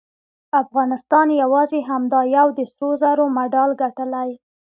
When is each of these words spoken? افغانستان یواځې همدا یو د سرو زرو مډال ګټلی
افغانستان 0.61 1.27
یواځې 1.43 1.79
همدا 1.89 2.21
یو 2.37 2.47
د 2.57 2.59
سرو 2.73 2.89
زرو 3.01 3.25
مډال 3.37 3.71
ګټلی 3.81 4.29